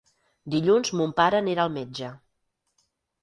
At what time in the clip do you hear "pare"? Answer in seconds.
1.19-1.41